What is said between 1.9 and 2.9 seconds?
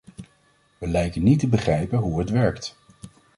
hoe het werkt.